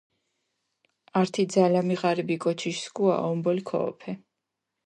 [1.19, 4.11] ართი ძალამი ღარიბი კოჩიში სქუა ომბოლი ქოჸოფე.